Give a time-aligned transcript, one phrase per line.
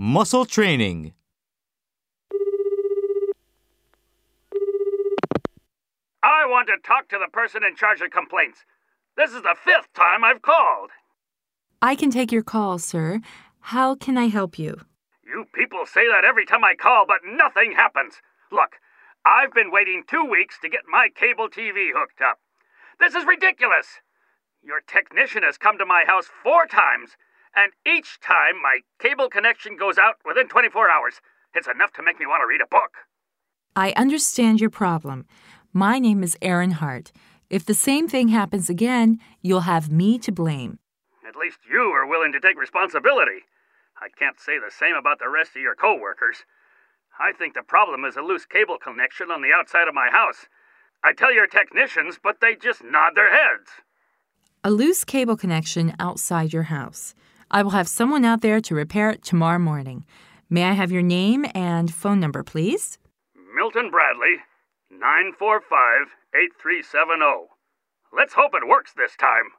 [0.00, 1.12] Muscle training.
[6.22, 8.60] I want to talk to the person in charge of complaints.
[9.16, 10.90] This is the fifth time I've called.
[11.82, 13.20] I can take your call, sir.
[13.58, 14.82] How can I help you?
[15.26, 18.22] You people say that every time I call, but nothing happens.
[18.52, 18.76] Look,
[19.26, 22.38] I've been waiting two weeks to get my cable TV hooked up.
[23.00, 23.98] This is ridiculous.
[24.62, 27.16] Your technician has come to my house four times,
[27.54, 31.20] and each time my cable connection goes out within 24 hours.
[31.54, 32.96] It's enough to make me want to read a book.
[33.74, 35.26] I understand your problem.
[35.72, 37.12] My name is Aaron Hart.
[37.50, 40.78] If the same thing happens again, you'll have me to blame.
[41.26, 43.44] At least you are willing to take responsibility.
[44.00, 46.44] I can't say the same about the rest of your coworkers.
[47.18, 50.46] I think the problem is a loose cable connection on the outside of my house.
[51.02, 53.70] I tell your technicians, but they just nod their heads.
[54.64, 57.14] A loose cable connection outside your house.
[57.50, 60.04] I will have someone out there to repair it tomorrow morning.
[60.50, 62.98] May I have your name and phone number, please?
[63.56, 64.36] Milton Bradley,
[64.90, 67.48] 945 8370.
[68.12, 69.52] Let's hope it works this time.